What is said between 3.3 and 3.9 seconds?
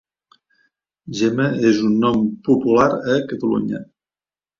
Catalunya.